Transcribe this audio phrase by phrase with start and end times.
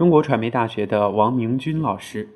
[0.00, 2.26] 中国传媒大学的王明军老师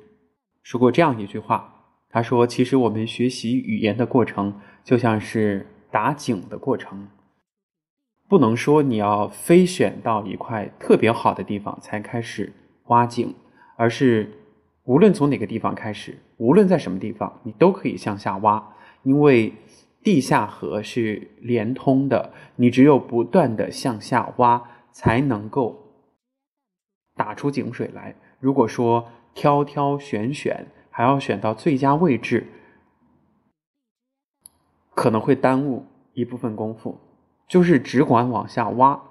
[0.61, 1.73] 说过这样一句话，
[2.11, 4.53] 他说：“其实我们学习语言的过程，
[4.83, 7.07] 就像是打井的过程，
[8.29, 12.53] 不能说你要非选到一块特别好的地方才开始
[12.89, 13.33] 挖井，
[13.77, 14.31] 而是
[14.83, 18.63] 无论从哪个地方开始，无论在什么地方，你都可以向下挖，
[19.01, 19.51] 因为
[20.03, 24.61] 地下河是连通的，你只有不断的向下挖，
[24.91, 25.81] 才能够。”
[27.15, 28.15] 打出井水来。
[28.39, 32.45] 如果说挑挑选选，还要选到最佳位置，
[34.93, 36.99] 可能会耽误一部分功夫。
[37.47, 39.01] 就是只管往下挖，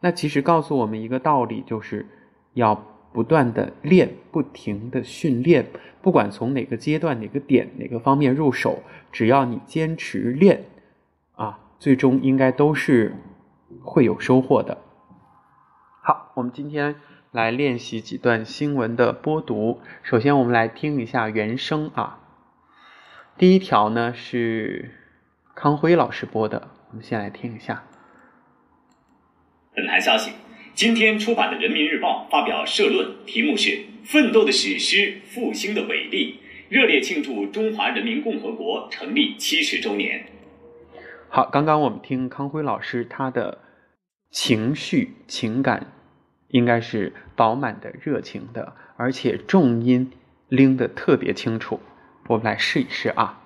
[0.00, 2.06] 那其实告诉我们一个道理，就是
[2.54, 2.74] 要
[3.12, 5.66] 不断的练，不停的训练。
[6.02, 8.80] 不管从哪个阶段、哪个点、哪个方面入手，
[9.12, 10.64] 只要你坚持练，
[11.36, 13.14] 啊，最终应该都是
[13.82, 14.76] 会有收获的。
[16.02, 16.96] 好，我们今天。
[17.34, 19.80] 来练习几段新闻的播读。
[20.04, 22.20] 首先，我们来听一下原声啊。
[23.36, 24.92] 第一条呢是
[25.52, 27.82] 康辉老师播的，我们先来听一下。
[29.74, 30.30] 本台消息：
[30.74, 33.70] 今天出版的《人民日报》发表社论，题目是
[34.04, 36.38] 《奋斗的史诗，复兴的伟力》，
[36.72, 40.24] 热烈庆祝中华人民共和国成立七十周年。
[41.28, 43.58] 好，刚刚我们听康辉老师他的
[44.30, 45.90] 情绪情感。
[46.54, 50.12] 应该是饱满的、热情的，而且重音
[50.48, 51.80] 拎得特别清楚。
[52.28, 53.42] 我们来试一试啊。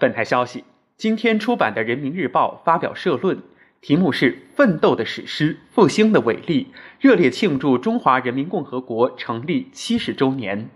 [0.00, 0.64] 本台消息：
[0.96, 3.40] 今天出版的《人民日报》发表社论，
[3.80, 10.68] 题目是《奋斗的史诗，复兴的伟力》，热烈庆祝中华人民共和国成立七十周年。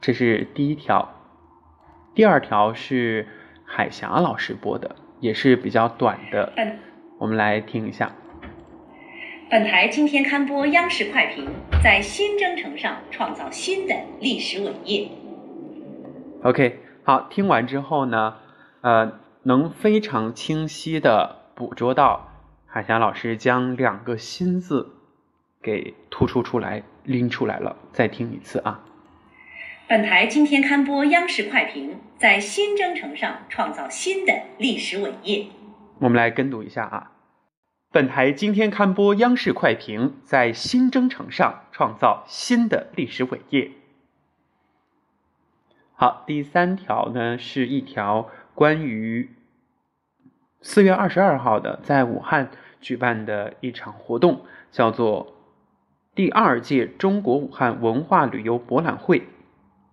[0.00, 1.20] 这是第一条。
[2.14, 3.26] 第二条是
[3.64, 6.52] 海霞老师播的，也是比较短的。
[7.22, 8.10] 我们来听一下。
[9.48, 11.48] 本台今天刊播央视快评，
[11.80, 15.08] 在新征程上创造新的历史伟业。
[16.42, 18.38] OK，好，听完之后呢，
[18.80, 22.32] 呃，能非常清晰的捕捉到
[22.66, 24.96] 海霞老师将两个“新”字
[25.62, 27.76] 给突出出来、拎出来了。
[27.92, 28.80] 再听一次啊。
[29.86, 35.46] 本台今天刊播央视快评，在新征程上创造新的历史伟业。
[36.02, 37.12] 我们来跟读一下啊。
[37.92, 43.70] 本台今天刊播央视快评，在新征程上创造新的历史伟业。
[45.94, 49.30] 好，第三条呢是一条关于
[50.60, 55.36] 四月二十二号的在武汉举办的一场活动，叫做
[56.16, 59.28] 第二届中国武汉文化旅游博览会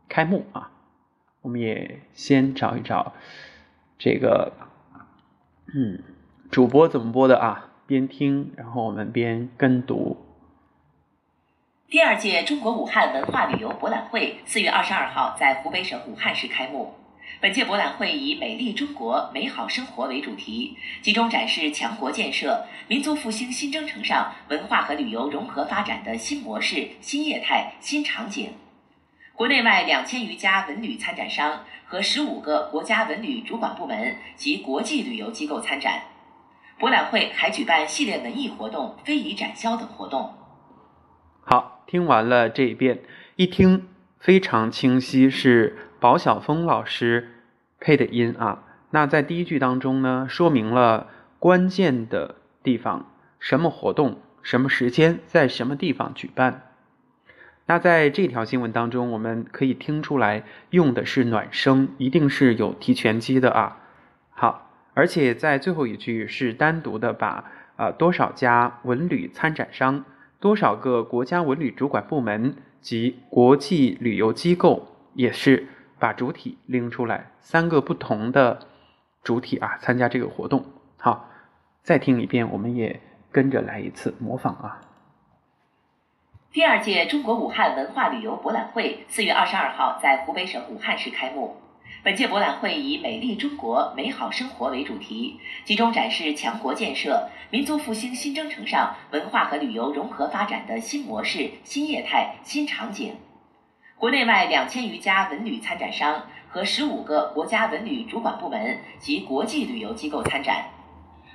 [0.07, 0.71] 开幕啊。
[1.41, 3.13] 我们也先找一找
[3.99, 4.53] 这个，
[5.73, 5.99] 嗯，
[6.49, 7.69] 主播怎么播的啊？
[7.85, 10.17] 边听，然后我们边跟读。
[11.87, 16.93] 第二届中国武汉文化旅游博览会四月二十二号在湖北省武汉市开幕。
[17.41, 28.51] 本届博览会以“美丽中国，美好生活”为主题，集中展示强国建设、民族复兴新征程上文化和旅游融合发展的新模式、新业态、新场景。
[29.39, 36.01] 国内外两千余家文旅参展商和十五个国家文旅主管部门及国际旅游机构参展。
[36.77, 40.33] 博览会还举办系列文艺活动、非遗展销等活动。
[41.39, 42.99] 好，听完了这一遍，
[43.37, 43.87] 一听
[44.19, 47.45] 非常清晰，是宝晓峰老师
[47.79, 48.63] 配的音啊。
[48.89, 51.07] 那在第一句当中呢，说明了
[51.39, 56.68] 关键的地方，什么活动、什么时间、在什么地方举办。
[57.69, 60.41] 那在这条新闻当中，我们可以听出来，
[60.71, 63.77] 用的是暖声，一定是有提拳击的啊。
[64.31, 64.65] 好。
[64.95, 67.45] 而且在最后一句是单独的把
[67.77, 70.03] 呃多少家文旅参展商、
[70.41, 75.67] 多少个国家文旅主管部门及国际旅游机构，也是
[75.99, 78.59] 把主体拎出来，三个不同的
[79.23, 80.65] 主体啊参加这个活动。
[80.97, 81.29] 好，
[81.83, 82.99] 再听一遍，我们也
[83.31, 84.81] 跟着来一次模仿啊。
[86.51, 91.55] 第二届中国武汉文化旅游博览会四月二十二号在湖北省武汉市开幕。
[92.01, 103.15] 本届博览会以“美丽中国，美好生活”为主题，集中展示强国建设、民族复兴新征程上文化和旅游融合发展的新模式、新业态、新场景。
[103.99, 110.65] 国内外两千余家文旅参展商和十五个国家文旅主管部门及国际旅游机构参展。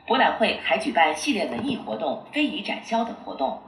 [0.08, 3.60] 博览会还举办系列文艺活动、非遗展销等活动。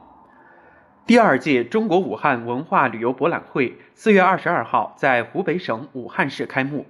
[1.06, 6.84] 第二届中国武汉文化旅游博览会四月二十二号在湖北省武汉市开幕。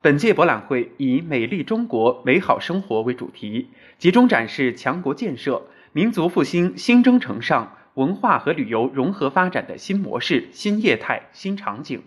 [0.00, 3.68] 本届博览会以“美丽中国，美好生活”为主题，
[3.98, 12.02] 集中展示强国建设、民族复兴新征程上文化和旅游融合发展的新模式、新业态、新场景。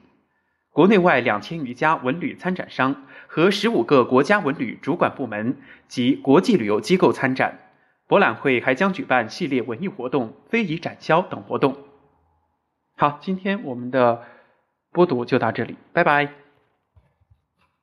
[0.72, 5.58] 国内外两千余家文旅参展商和十五个国家文旅主管部门
[5.88, 7.60] 及国际旅游机构参展。
[8.14, 11.76] 博览会还将举办系列文艺活动、非遗展销等活动。
[12.96, 14.22] 好，今天我们的
[14.92, 16.43] 播读就到这里，拜拜。